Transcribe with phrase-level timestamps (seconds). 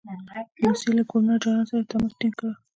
[0.55, 2.51] د روسیې له ګورنر جنرال سره یې تماس ټینګ کړ.